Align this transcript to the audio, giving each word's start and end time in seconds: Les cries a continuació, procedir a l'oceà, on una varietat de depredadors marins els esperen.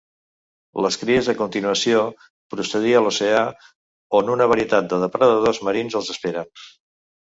Les 0.85 0.95
cries 1.01 1.29
a 1.33 1.35
continuació, 1.41 2.01
procedir 2.55 2.97
a 2.97 3.05
l'oceà, 3.05 3.45
on 4.23 4.35
una 4.41 4.51
varietat 4.57 4.93
de 4.93 5.03
depredadors 5.09 5.65
marins 5.71 6.03
els 6.05 6.15
esperen. 6.19 6.57